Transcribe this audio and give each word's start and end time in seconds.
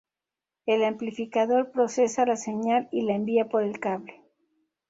El 0.65 0.83
amplificador 0.83 1.69
procesa 1.71 2.25
la 2.25 2.35
señal 2.35 2.89
y 2.91 3.01
la 3.03 3.13
envía 3.13 3.49
por 3.49 3.61
el 3.61 3.79
cable. 3.79 4.19